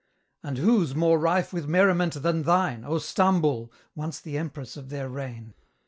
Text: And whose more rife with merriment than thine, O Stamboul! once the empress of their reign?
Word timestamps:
And 0.41 0.57
whose 0.57 0.95
more 0.95 1.19
rife 1.19 1.53
with 1.53 1.67
merriment 1.67 2.23
than 2.23 2.41
thine, 2.41 2.83
O 2.83 2.97
Stamboul! 2.97 3.71
once 3.93 4.19
the 4.19 4.35
empress 4.35 4.75
of 4.75 4.89
their 4.89 5.07
reign? 5.07 5.53